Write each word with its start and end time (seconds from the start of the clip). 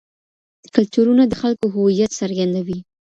کلتورونه 0.73 1.23
د 1.27 1.33
خلکو 1.41 1.65
هویت 1.75 2.11
څرګندوي. 2.21 2.79